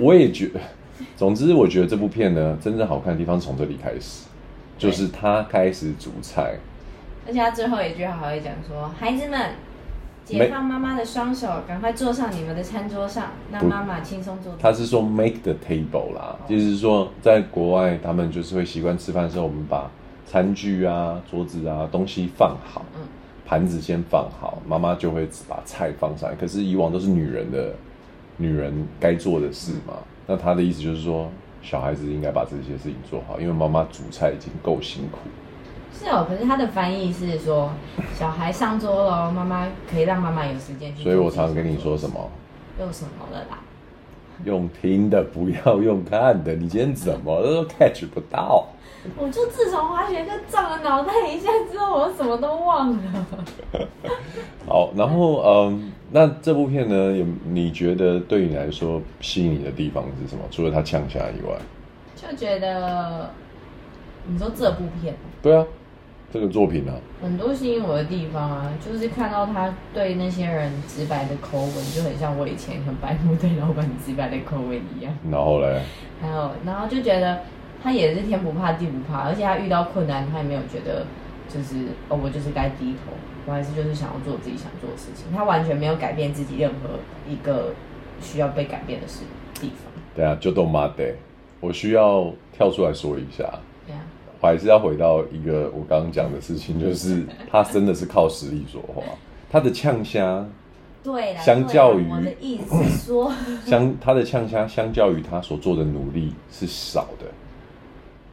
[0.00, 0.60] 我也觉得，
[1.16, 4.26] 总之我觉得这部片呢，真正好看的地方从这里开始，
[4.76, 6.56] 就是他开始煮菜。
[7.26, 9.40] 而且他最后一句话还会讲说：“孩子们，
[10.24, 19.90] 解放妈妈的双手，赶快坐上你们的餐桌上，让妈妈轻松坐。”他是说 “make the table” 啦，就是说在国外他们就是会习惯吃饭的时候，我们把
[20.26, 23.02] 餐具啊、桌子啊东西放好，嗯，
[23.44, 26.36] 盘子先放好，妈妈就会把菜放上来。
[26.36, 27.74] 可是以往都是女人的
[28.38, 29.94] 女人该做的事嘛。
[30.26, 35.18] 那他的意思就是说，小孩子应该把这些事情做好，因为妈妈煮菜已经够辛苦。
[35.98, 37.70] 是哦，可是他的翻译是说，
[38.14, 41.02] 小孩上桌了，妈妈可以让妈妈有时间去。
[41.02, 42.30] 所以我常常跟你说什么？
[42.80, 43.60] 用什么了啦？
[44.44, 46.54] 用听的，不要用看的。
[46.54, 48.66] 你今天怎么都 catch 不到？
[49.16, 53.26] 我就自从滑雪课撞了脑袋一下之后，我什么都忘了。
[54.66, 60.42] 好，然后嗯，那这部片呢，有你觉得对你来说吸引你的地方是什么？
[60.50, 61.56] 除了他呛下以外，
[62.16, 63.30] 就觉得
[64.26, 65.14] 你说这部片？
[65.40, 65.64] 对啊。
[66.34, 75.16] 这个作品呢、啊，很多吸引我的地方啊，就是看到他对那些人直白的口吻，就很像我以前很白目对老板直白的口吻一样。
[75.30, 75.80] 然后嘞，
[76.20, 77.38] 还有，然后就觉得
[77.80, 81.06] 他也是天不怕地不怕，而且他遇到困难，他也没有觉得
[81.48, 83.12] 就是哦，我就是该低头，
[83.46, 85.32] 我还是就是想要做自己想做的事情。
[85.32, 86.98] 他完全没有改变自己任何
[87.30, 87.72] 一个
[88.20, 89.20] 需要被改变的事
[89.60, 89.92] 地方。
[90.16, 91.14] 对啊，就都妈的，
[91.60, 93.48] 我需要跳出来说一下。
[94.44, 99.02] 我还是要回到一个我刚刚讲的事情，就是他真的是靠实力说话。
[99.50, 100.46] 他的呛虾
[101.02, 103.32] 对，相较于我的意思是说，
[103.64, 107.24] 相他的呛虾相较于他所做的努力是少的。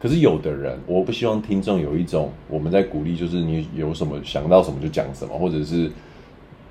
[0.01, 5.89] 可是有的人，我不希望听众有一种我们在鼓励，就是你有什么想到什么就讲什么，或者是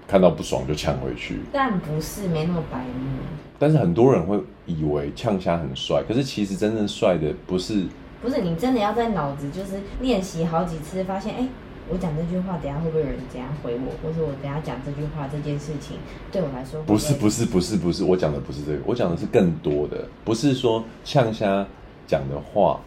[0.07, 1.39] 看到不爽就呛回去。
[1.51, 3.23] 但不是没那么白目。
[3.59, 7.87] 但是很多人会以为呛虾很帅，可是其实真正帅的不是。
[8.23, 11.49] 不是你真的要在脑子就是练习好几次，发现哎、
[11.89, 15.97] 我讲这句话，等下会不会有人怎样回我，或者我等下讲这句话这件事情
[16.31, 16.99] 对我来说不会？
[16.99, 21.67] 不是不是不是不是，我讲的不是这个，我讲的是更多的，不是说呛虾
[22.07, 22.81] 讲的话。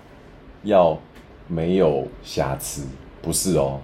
[0.66, 0.98] 要
[1.46, 2.86] 没有瑕疵，
[3.22, 3.82] 不是哦。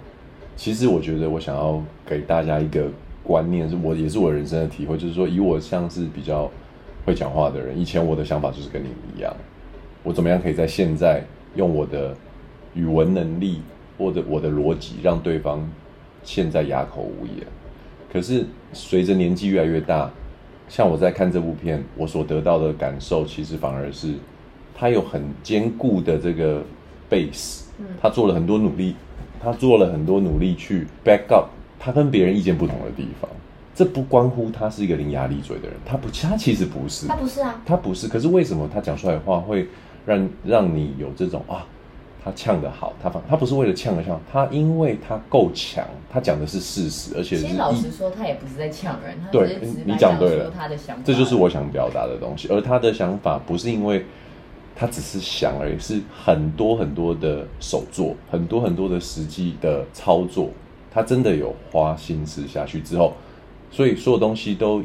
[0.56, 2.86] 其实我觉得，我想要给大家一个
[3.22, 6.50] 观念，是我也是我人生的体会，就是说，以我像是比较
[7.04, 9.30] 会讲话的人，以前我的想法就是跟你一样，
[10.02, 11.22] 我怎么样可以在现在
[11.54, 12.16] 用我的
[12.74, 13.60] 语文能力
[13.98, 15.68] 或者我的逻辑，让对方
[16.22, 17.46] 现在哑口无言。
[18.12, 20.10] 可是随着年纪越来越大，
[20.68, 24.14] 像我在看这部片，我所得到的感受，其实反而是。
[24.72, 26.62] 他有很坚固的这个
[27.10, 27.64] base，
[28.00, 28.94] 他做了很多努力，
[29.38, 33.28] 他做了很多努力去 back up 他跟别人意见不同的地方。
[33.74, 38.08] 这不关乎他是一个伶牙俐嘴的人，他不，他其实不是，他不是啊，他不是。
[38.08, 39.68] 可是为什么他讲出来的话会
[40.04, 41.66] 让让你有这种啊？
[42.22, 47.42] 他呛得好，他反他不是为了呛而呛，他因为他够强，他讲的是事实，而且是。
[47.42, 52.48] 其实老实说，他也不是在呛人，对，你讲对了，他的想法，这就是我想表达的东西。
[52.48, 54.04] 而他的想法不是因为。
[54.76, 60.48] 他只是想而已，是很多很多的手作，很多很多的实际的操作，
[60.90, 63.12] 他真的有花心思下去之后，
[63.70, 64.82] 所以所有东西都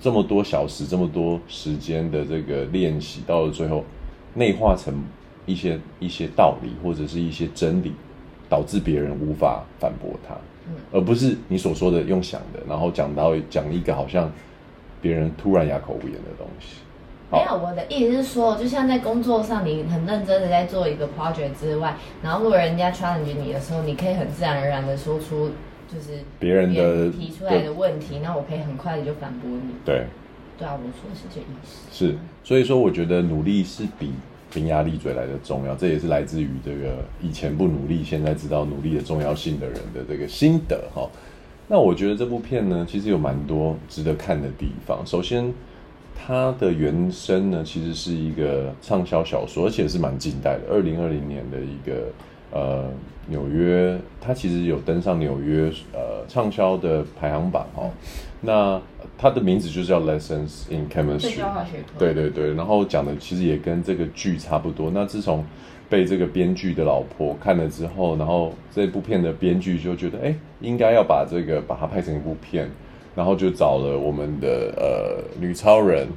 [0.00, 3.84] 这么多小时、这么多时间的这个练习，到了最后
[4.34, 4.94] 内化成
[5.46, 7.92] 一些一些道理或者是一些真理，
[8.48, 10.34] 导致别人无法反驳他，
[10.68, 14.30] 嗯而不是你所说的用想的，然后讲到讲一个好像
[15.00, 16.76] 别人突然哑口无言的东西。
[17.32, 25.50] 没有，我的意思是说，就像在工作上，你很认真的在做一个 project 之外，然后如果人家 challenge 你的时候，你可以很自然而然的说出，
[25.88, 29.74] 就是别人的提出来的问题，那我可以很快的就反驳你。
[29.84, 30.04] 对，
[30.58, 31.86] 对啊，我说的是这意思。
[31.90, 34.12] 是，所以说我觉得努力是比
[34.54, 41.08] 伶牙俐嘴来的重要，这也是来自于这个以前不努力，现在知道努力的重要性的人的这个心得哈。
[41.68, 45.04] 那我觉得这部片呢，其实有蛮多值得看的地方。
[45.06, 45.52] 首先。
[46.26, 52.06] 它的原声呢，其实是一个畅销小说，而且是蛮近代的，二零二零年的一个
[52.54, 52.90] 呃
[53.26, 57.90] 纽约，它其实有登上纽约呃畅销的排行榜哦。
[58.40, 58.80] 那
[59.18, 61.42] 它的名字就叫 Lessons in Chemistry，
[61.98, 64.90] 对对对，然后讲的其实也跟这个剧差不多。
[64.90, 65.44] 那自从
[65.90, 72.70] 被这个编剧的老婆看了之后，然后这部片的编剧就觉得，哎，应该要把这个把它拍成一部片。
[73.16, 76.08] 然后就找了我们的呃女超人，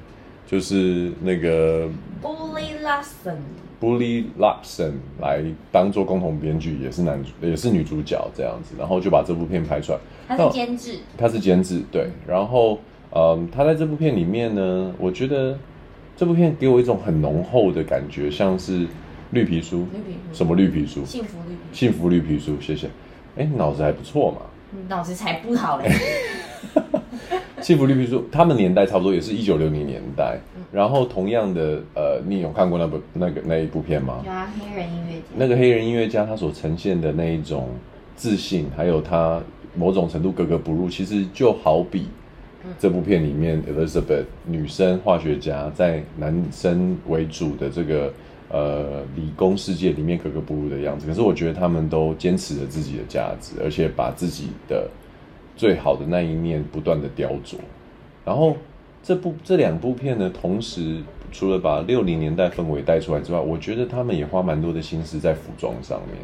[0.48, 1.88] 就是那个
[2.24, 2.82] Brie
[3.80, 8.76] Larson，Brie Larson 来当做共同编剧，也是男主，也是女主角这样子。
[8.78, 10.00] 然后就把这部片拍出来。
[10.28, 12.10] 他是监制，他是监制，对。
[12.28, 12.80] 然后
[13.12, 15.58] 嗯，他在这部片里面呢，我觉得
[16.16, 18.88] 这部片给我一种很浓厚的感觉，像是
[19.32, 19.88] 绿皮书。
[19.94, 20.34] 绿皮书？
[20.34, 21.06] 什么绿皮书？
[21.06, 21.74] 幸福绿皮书。
[21.74, 22.90] 幸福绿皮书，谢谢。
[23.38, 24.42] 哎，脑子还不错嘛。
[24.90, 25.90] 脑子才不好嘞。
[27.62, 30.40] 幸福绿皮书，他们年代差不多也是一九六零年代。
[30.72, 34.22] 嗯、然后同样的，呃，你有看过那部那个那一部片吗？
[34.26, 35.26] 有啊，黑人音乐家。
[35.36, 37.70] 那个黑人音乐家他所呈现的那一种
[38.16, 39.42] 自信，还有他
[39.76, 42.08] 某种程度格格不入，其实就好比
[42.80, 48.14] 这部片里面 Elizabeth 女生化学家在男生为主的这个
[48.50, 51.08] 呃理工世界里面格格不入的样子。
[51.08, 54.88] 可是我觉得他们都坚持了自己的价值，而且把自己的。
[55.60, 57.56] 最好的那一面不断的雕琢，
[58.24, 58.56] 然后
[59.08, 66.18] 这部这两部片呢，同时除了把六零年代氛围带出来之外，我觉得他们也花蛮多的心思在服装上面。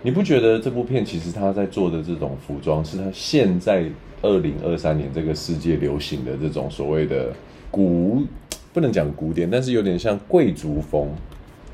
[0.00, 3.84] 你不觉得这部片其实他在做的这种服装，是他现在
[4.22, 7.30] 二零二三年这个世界流行的这种所谓的
[7.70, 8.22] 古，
[8.72, 11.10] 不能讲古典，但是有点像贵族风，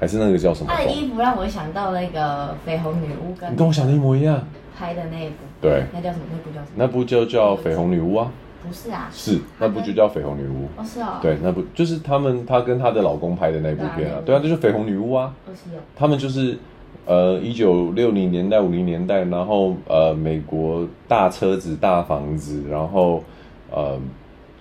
[0.00, 0.72] 还是那个叫什么？
[0.76, 4.44] 他的衣服让我想到那个绯红女巫跟，你跟我想的一模一样。
[4.76, 6.24] 拍的那一部，对，那叫什么？
[6.32, 6.66] 那部叫什么？
[6.74, 8.32] 那部就叫《绯红女巫》啊。
[8.66, 10.64] 不是啊，是那部就叫《绯红女巫》。
[10.76, 11.18] 哦，是哦。
[11.22, 14.20] 对，那部就是他们，她跟她的老公拍的那部片啊。
[14.24, 15.32] 对啊，就是《绯红女巫》啊。
[15.46, 15.80] 哦，是哦。
[15.94, 16.58] 他们就是
[17.06, 23.22] 呃，一九六零年代、五零年代，然后呃，美国大车子、大房子，然后
[23.70, 23.98] 呃，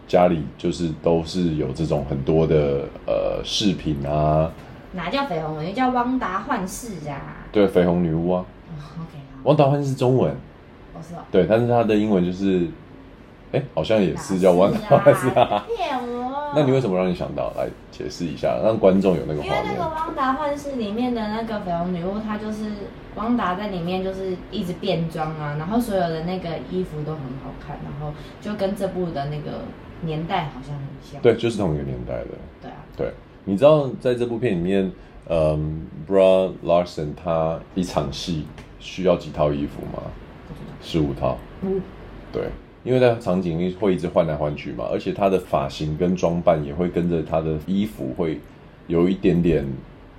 [0.07, 4.51] 家里就是都是有这种很多的呃饰品啊。
[4.93, 5.73] 哪叫绯红女巫？
[5.73, 7.43] 叫汪达幻视啊。
[7.51, 8.45] 对，绯红女巫啊。
[8.95, 9.17] OK。
[9.43, 12.67] 汪达幻视是中文，哦是哦，对，但是它的英文就是
[13.53, 15.65] 哎，好像也是叫汪达， 是啊。
[15.67, 16.51] 骗我！
[16.55, 19.63] 那你为什么让你想到来解释一下，让观众有那个画面？
[19.63, 22.71] 因为那个汪达幻视里面的那个绯红女巫，她就是
[23.15, 29.59] 汪达在里面就是一直变装啊，然后所有的那个衣服都很好看，然后就跟这部的那个
[30.01, 31.21] 年代好像很像。
[31.21, 32.27] 对，就是同一个年代的。
[32.61, 32.77] 对啊。
[32.95, 33.13] 对，
[33.45, 34.91] 你知道在这部片里面，
[35.29, 38.45] 嗯，Brie Larson 他一场戏
[38.79, 40.03] 需要几套衣服吗？
[40.81, 41.37] 十五套。
[41.61, 41.81] 嗯。
[42.31, 42.43] 对。
[42.87, 48.39] 因为他场景会一直换来换去嘛，而且他的发型跟装扮也会跟着他的衣服会
[48.87, 49.65] 有一点点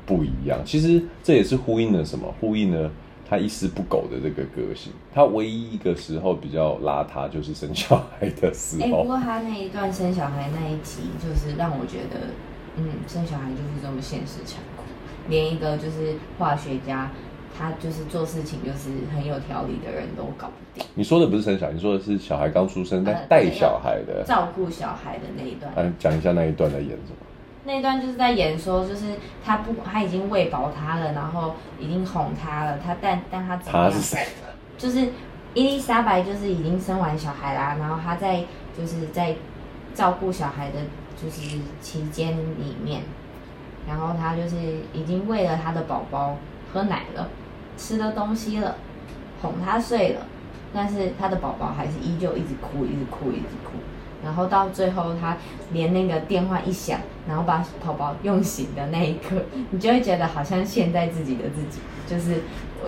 [0.04, 0.60] 不一样。
[0.66, 2.30] 其实这也是呼应了什么？
[2.38, 2.90] 呼应了
[3.26, 4.92] 他一丝不苟的这个个性。
[5.14, 8.84] 他唯一一个时候比较邋遢，就是生小孩的时候。
[8.84, 12.28] 哎、欸，不过他那一段生小孩那一集，就是让我觉得，
[12.76, 14.82] 嗯，生小孩就是这么现实残酷，
[15.30, 17.10] 连一个就是化学家。
[17.58, 20.86] 他就是做事情就是很有条理的人都搞不定。
[20.94, 25.72] 你说的不是生小孩，你说的是小孩刚出生在带小孩的，照顾小孩的那一段。
[25.74, 27.26] 来讲一下那一段在演什么？
[27.64, 29.06] 那一段就是在演说，就是
[29.44, 34.26] 他不，他已经喂饱他了，然后已经哄他了，他但但他他是谁？
[34.78, 35.08] 就是
[35.52, 38.44] 伊丽莎白，就是已经生完小孩啦，然后他在
[38.78, 39.34] 就是在
[39.94, 40.78] 照顾小孩的，
[41.20, 43.02] 就是期间里面，
[43.86, 44.56] 然后他就是
[44.94, 46.36] 已经喂了他的宝宝
[46.72, 47.28] 喝奶了。
[47.78, 48.76] 吃了东西了，
[49.40, 50.20] 哄他睡了，
[50.74, 53.78] 但是他的宝宝还是依旧一直哭，一直哭，一直哭。
[54.22, 55.36] 然后到最后，他
[55.72, 62.40] 连那个电话一响，然后把宝宝用醒的那一刻， 你就会觉得好像现在自己的自己，就是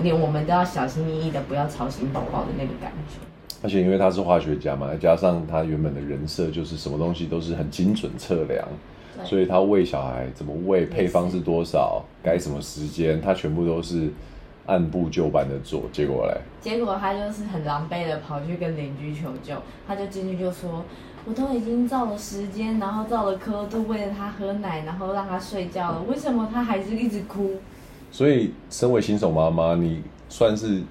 [0.03, 3.25] 连我们都要小心翼翼的，不要吵醒宝宝的那个感觉。
[3.63, 8.67] 而且因为他是化学家嘛，再加上他原本的人设就是什么东西都是很精准测量，
[9.25, 14.11] 所以他喂小孩怎么喂，配方是多少，该什么时间，他全部都是。
[14.71, 16.41] 按部就班的做，结果嘞？
[16.61, 20.85] 结果他就是很狼狈的跑去跟邻居求救，他就进去就说
[21.27, 27.57] ：“我都已经照了时间，然后照了刻度，喂了他喝奶，然后让他睡觉了，为什么他还是一直哭？”
[28.13, 30.83] 所以，身为新手妈妈，你算是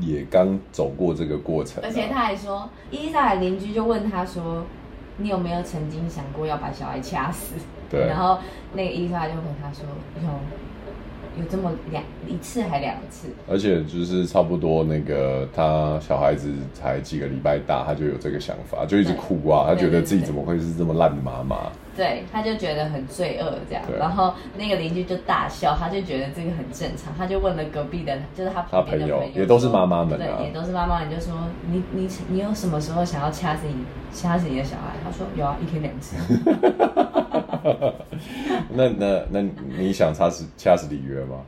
[0.00, 1.82] 也刚走过这个过程。
[1.82, 4.64] 而且他还说，伊丽莎的邻居就问他说
[5.18, 7.56] ：“你有没有曾经想过要把小孩掐死？”
[7.90, 8.06] 对。
[8.06, 8.38] 然后
[8.74, 9.84] 那个伊丽莎就回他说
[10.22, 10.28] ：“有。”
[11.38, 21.70] 有这么两一次还两次，而且就是差不多那个他小孩子才几个礼拜大，他就有这个想法，就一直哭啊，他觉得自己怎么会是这么烂的妈妈？
[21.96, 31.34] 对，他就觉得很罪恶这样，然后那个邻居就大笑，他就觉得这个很正常，他就问了隔壁的，就是他旁边的朋友，也都是妈妈们，对，也都是妈妈，你就说
[31.70, 34.94] 你你你有什么时候想要掐死你掐死你的小孩？
[35.04, 36.16] 他说有啊，一天两次。
[38.74, 39.42] 那那那
[39.78, 41.40] 你想掐死掐死里约吗？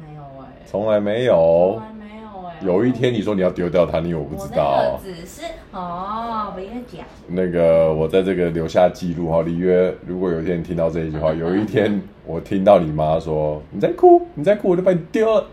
[0.00, 2.66] 没有哎、欸，从来没有，从来没有哎、欸。
[2.66, 4.98] 有一天你说你要丢掉它，你以为我不知道？
[5.02, 7.06] 只是哦，不要讲。
[7.28, 15.46] 那个我在这个留下记录哈，里约，如果有一天你听到这一句话， 有一天我听到你妈说你在哭，你在哭，我就把你丢了。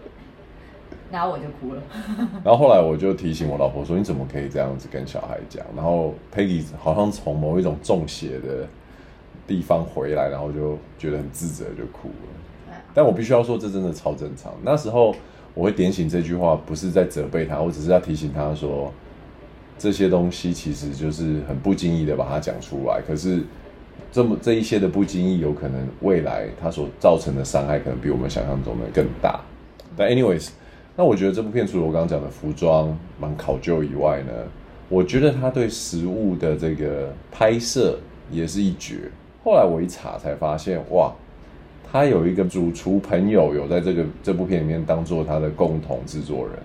[1.12, 1.82] 然后我就哭了。
[2.44, 5.64] 然后后来我就提醒我老婆说，你怎么可以这样子跟小孩讲？
[5.76, 8.68] 然后 Peggy 好像从某一种中邪的。
[9.52, 12.76] 地方回来，然后就觉得很自责，就哭了。
[12.94, 14.54] 但我必须要说，这真的超正常。
[14.64, 15.14] 那时候
[15.54, 18.94] 我会点醒这句话，不是在责备他，我只是要提醒他说，
[19.78, 23.02] 这些东西其实就是很不经意的把它讲出来。
[23.06, 23.42] 可是
[24.12, 29.42] 这么这一些的不经意，有可能未来他所造成的伤害，可能比我们想象中的更大。
[29.98, 30.50] 但 anyways，
[30.96, 34.32] 那我觉得这部片除了我刚刚讲的服装蛮考究以外呢，
[34.90, 37.98] 我觉得他对食物的这个拍摄
[38.30, 39.10] 也是一绝。
[39.44, 41.12] 后来我一查才发现，哇，
[41.92, 46.60] 他有一个主厨朋友有在这个这部片里面当做他的共同制作人，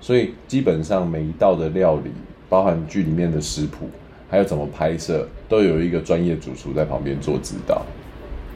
[0.00, 2.10] 所以基本上每一道的料理，
[2.48, 3.90] 包含剧里面的食谱，
[4.30, 7.84] 还有怎么拍摄，都有一个专业主厨在旁边做指导。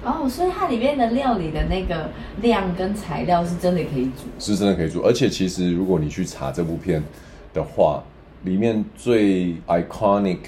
[0.02, 2.08] 哦，所以它里面的料理的那个
[2.40, 5.02] 量跟材料是真的可以煮，是真的可以煮。
[5.02, 7.02] 而且其实如果你去查这部片
[7.52, 8.02] 的话，
[8.44, 10.38] 里面最 iconic。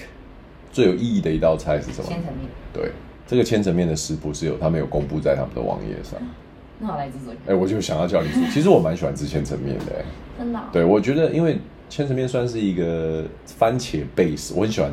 [0.71, 2.07] 最有意义的一道菜是什么？
[2.07, 2.49] 千层面。
[2.73, 2.89] 对，
[3.33, 6.19] 这个千层面的食谱是有他们有公布在他们的网页上。
[6.77, 7.33] 那我来自做。
[7.47, 8.51] 哎，我就想要叫你吃。
[8.51, 10.05] 其实我蛮喜欢吃千层面的。
[10.37, 10.63] 真的、哦？
[10.71, 11.57] 对，我觉得因为
[11.89, 14.91] 千层面算是一个番茄 base，我很喜欢，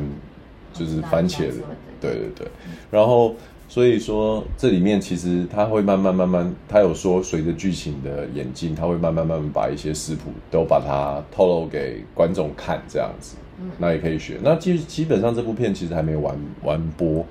[0.73, 1.53] 就是番茄的。
[1.99, 2.47] 对对对。
[2.89, 3.35] 然后
[3.69, 13.35] 所以说这里面其实他会慢慢慢慢，他有说随着剧情的演进，他会慢慢慢慢把一些食谱都把它透露给观众看，这样子。
[13.77, 14.39] 那也可以学。
[14.41, 17.23] 那基基本上这部片其实还没完完播。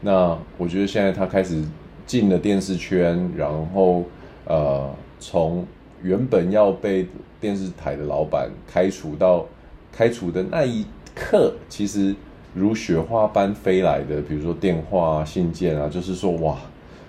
[0.00, 1.62] 那我觉得现在他开始
[2.06, 4.04] 进了电视圈，然后
[4.44, 4.88] 呃，
[5.18, 5.66] 从
[6.02, 7.06] 原本要被
[7.40, 9.44] 电视台的老板开除到
[9.92, 10.84] 开除的那一
[11.14, 12.14] 刻，其实
[12.54, 16.56] 如雪花般飞来的，比如说电话啊、信件啊，就是说哇，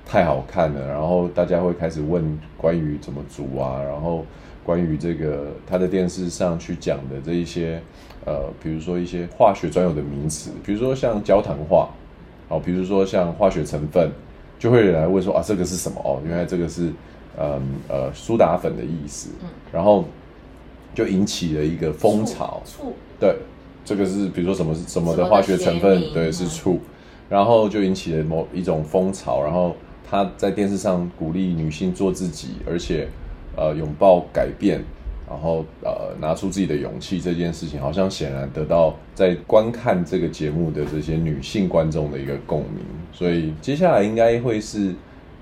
[0.06, 0.88] 太好看了。
[0.88, 4.26] 然后大家会开始问关于怎么煮啊，然后
[4.64, 7.82] 关于这个他的电视上去讲的这一些
[8.26, 11.90] 呃，比如说一些化学专有的名词，比如说像焦糖化，
[12.50, 14.12] 哦，比如说像化学成分，
[14.60, 16.02] 就会有人来问说啊，这个是什么？
[16.04, 16.92] 哦，原来这个是
[17.38, 19.30] 呃呃苏打粉的意思。
[19.42, 20.04] 嗯，然后
[20.94, 22.62] 就引起了一个风潮。
[22.66, 22.94] 醋。
[23.20, 23.36] 对。
[23.86, 26.80] 这个是比如说什么什么的化学成分，对，是醋，
[27.28, 29.76] 然后就引起了某一种风潮，然后
[30.08, 33.08] 他在电视上鼓励女性做自己，而且
[33.56, 34.84] 呃拥抱改变，
[35.30, 44.94] 然后呃拿出自己的勇气，这件事情好像显然得到在观看这个节目的这些女性观众的一个共鸣，所以接下来应该会是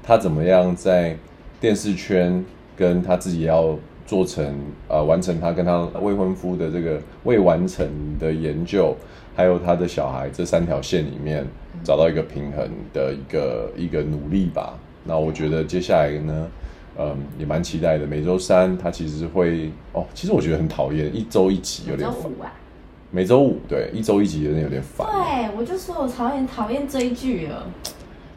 [0.04, 1.16] 她怎么样在
[1.60, 2.44] 电视圈
[2.76, 3.78] 跟她自己要。
[4.08, 4.56] 做成
[4.88, 7.86] 呃，完成她跟她未婚夫的这个未完成
[8.18, 8.96] 的研究，
[9.36, 11.46] 还有她的小孩这三条线里面
[11.84, 14.80] 找到一个平衡的一个一个努力吧。
[15.04, 16.48] 那我觉得接下来呢，
[16.98, 18.08] 嗯，也蛮期待的。
[18.08, 22.18] 每周三他其实会哦，其实我觉得很讨厌一周一集有点烦。
[22.20, 22.54] 每周五啊？
[23.12, 25.08] 每周五对，一周一集有点有点烦。
[25.08, 27.66] 对，我就说我讨厌讨厌追剧了。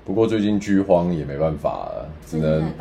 [0.05, 2.73] 不过最近剧荒也没办法了，只能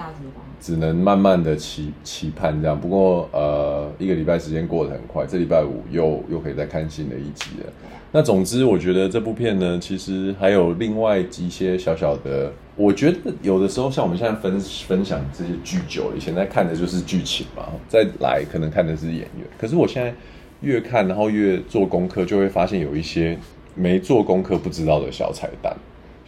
[0.59, 2.79] 只能慢慢的期期盼这样。
[2.79, 7.71] 不过呃，一个礼拜时间过得很快，这礼拜五又又可以再看新的一集了。
[8.11, 12.51] 那总之，我觉得这部片呢，其实还有另外一些小小的。
[12.75, 19.45] 我觉得有的时候，像我们现在分分享这些剧久了，以前在看的就是剧情嘛，再来可能看的是演员。
[19.59, 20.13] 可是我现在
[20.61, 23.37] 越看，然后越做功课，就会发现有一些
[23.75, 25.75] 没做功课不知道的小彩蛋。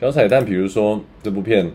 [0.01, 1.71] 小彩蛋，比如说这部片，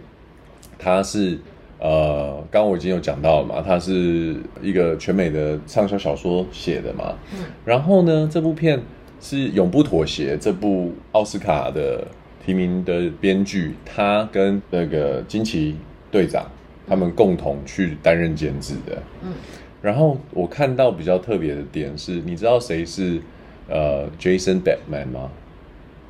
[0.80, 1.38] 它是
[1.78, 7.14] 呃，刚刚我已经有讲到了嘛，它是一个全美的畅销小说写的嘛。
[7.32, 7.44] 嗯。
[7.64, 8.82] 然后呢，这部片
[9.20, 12.04] 是《永不妥协》这部奥斯卡的
[12.44, 15.76] 提名的编剧，他跟那个惊奇
[16.10, 16.50] 队长
[16.88, 19.00] 他们共同去担任监制的。
[19.22, 19.34] 嗯。
[19.80, 23.20] 然后我看到比较特别的点是，你知道谁是
[23.68, 25.30] 呃 Jason Bateman 吗？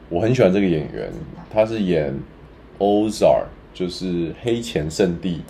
[0.08, 1.10] 我很喜欢这个演员，
[1.52, 2.14] 他是演
[2.80, 3.44] 《Ozark》，
[3.74, 4.06] 就是
[4.42, 5.42] 《黑钱圣地》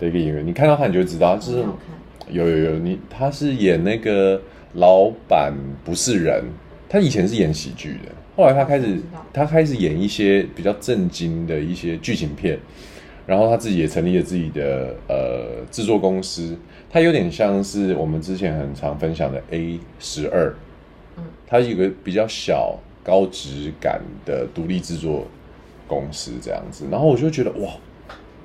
[0.00, 0.46] 的一个演员。
[0.46, 1.64] 你看到他，你就知道，就是
[2.30, 4.40] 有有有你，他是演那个
[4.74, 5.52] 老板
[5.84, 6.42] 不是人。
[6.88, 8.98] 他以前是演喜剧的，后来他开始
[9.30, 12.58] 他开始演一些比较震惊的一些剧情片，
[13.26, 16.56] 然后他自己也成立了自己的呃制作公司。
[16.88, 20.54] 他有点像是我们之前很常分享的 A 十二，
[21.18, 22.78] 嗯，他有个比较小。
[23.08, 25.26] 高质感的独立制作
[25.86, 27.72] 公司这样子，然后我就觉得哇，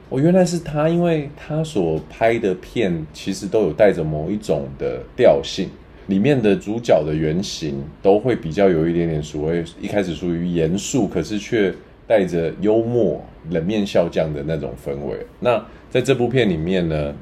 [0.07, 5.67] 我原来是他，因为他所拍的片其实都有带着某一种的调性，
[6.07, 11.75] 里面的主角的原型都会比较有一点点所谓一开始属于严肃，可是却
[12.07, 15.27] 带着幽默、冷面笑匠的那种氛围。
[15.41, 17.13] 那在这部片里面呢，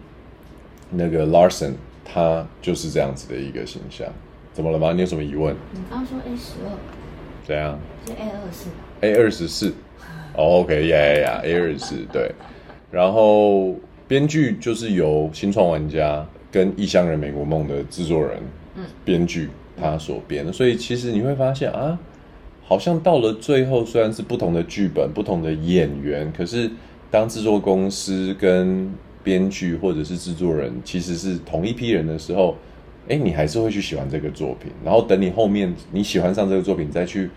[0.91, 1.71] 那个 Larson
[2.05, 4.07] 他就是这样子的一个形象。
[4.53, 4.93] 怎么了吗？
[4.93, 5.55] 你有什么疑问？
[5.73, 7.00] 你刚刚说 A 十二。
[7.45, 7.79] 怎样？
[8.05, 8.69] 是 A 二十四。
[9.01, 9.73] A 二十四。
[10.33, 12.31] 哦，OK，呀呀呀，A 二十四，对。
[12.89, 13.75] 然后
[14.07, 18.39] 编剧就是由新创玩家跟异乡人美国梦的制作人，
[18.75, 20.51] 嗯，编剧他所编的。
[20.51, 21.99] 所以其实你会发现啊，
[22.63, 26.69] 好像到了最后，虽然是不同的剧本、不同的演员，可是
[27.09, 32.55] 当制作公司跟编剧或者是制作人其实是同一批人的时候。
[33.09, 37.29] 哎，你还是会去喜欢这个作品，然后等你后面你喜欢上这个作品，再去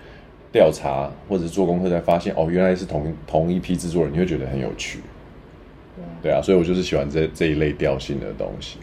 [0.52, 5.00] 调查或者做功课，才发现哦，原来是同同一批制作人，你会觉得很有趣。
[5.96, 8.78] 对，对啊，所以我就是喜欢这这一类调性的东西。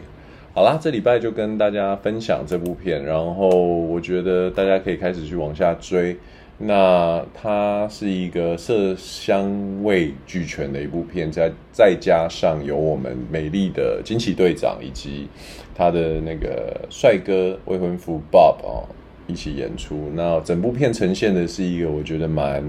[0.54, 6.16] 好啦，这礼拜就跟大家分享这部片，然后我觉得大家可以开始去往下追。
[6.64, 15.26] 那它是一个色香味俱全的一部片，再再加上有我们美丽的惊奇队长以及
[15.74, 18.88] 他的那个帅哥未婚夫 Bob 哦
[19.26, 20.10] 一起演出。
[20.14, 22.62] 那整部片呈现的是一个我觉得蛮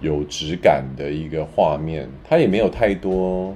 [0.00, 3.54] 有质感的一个画面，它也没有太多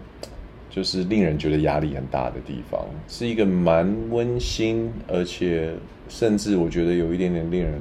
[0.68, 5.70] 就是令人觉得压力很大的地方，是一个蛮温馨，而且
[6.09, 7.80] 甚至我觉得有一点点令人。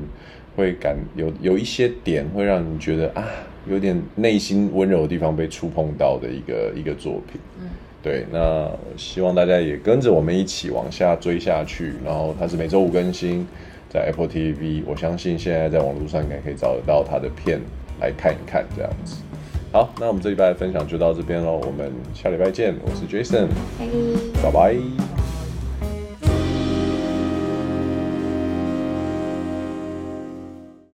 [0.55, 3.23] 会感有有一些点会让你觉得啊，
[3.65, 7.39] 有点内心温柔的地方被触碰到的一个一个作品。
[7.61, 7.69] 嗯，
[8.01, 11.93] 对，那希望大家也跟着我们一起往下追下去。
[12.05, 13.45] 然后它是每周五更新，
[13.89, 17.59] 在 Apple TV，我相信现在在网络上应该可以找得到它的片
[17.99, 19.17] 来看一看这样子。
[19.71, 22.73] 好，那我们这礼拜的分享就到这边喽，我们下礼拜见。
[22.83, 23.47] 我是 Jason，
[24.41, 25.38] 拜拜。